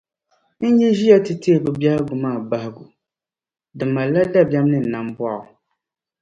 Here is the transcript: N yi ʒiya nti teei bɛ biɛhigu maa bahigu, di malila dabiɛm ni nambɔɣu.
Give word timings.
N 0.73 0.77
yi 0.79 0.87
ʒiya 0.97 1.15
nti 1.21 1.33
teei 1.41 1.61
bɛ 1.63 1.71
biɛhigu 1.79 2.15
maa 2.23 2.39
bahigu, 2.49 2.85
di 3.77 3.83
malila 3.93 4.21
dabiɛm 4.33 4.65
ni 4.71 4.77
nambɔɣu. 4.91 5.43